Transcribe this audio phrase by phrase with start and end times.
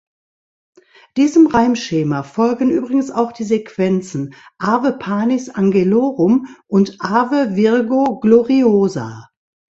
[1.15, 9.29] Diesem Reimschema folgen übrigens auch die Sequenzen "Ave panis angelorum" und "Ave virgo gloriosa".